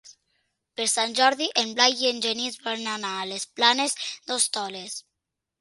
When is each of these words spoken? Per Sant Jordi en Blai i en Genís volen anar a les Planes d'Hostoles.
Per 0.79 0.87
Sant 0.93 1.13
Jordi 1.19 1.49
en 1.63 1.75
Blai 1.79 2.01
i 2.05 2.09
en 2.13 2.23
Genís 2.25 2.57
volen 2.63 2.89
anar 2.97 3.13
a 3.21 3.29
les 3.35 3.47
Planes 3.61 3.97
d'Hostoles. 4.11 5.01